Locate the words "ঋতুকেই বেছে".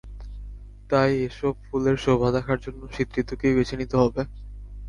3.21-3.75